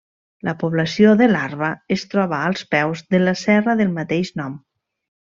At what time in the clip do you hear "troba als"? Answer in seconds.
2.13-2.65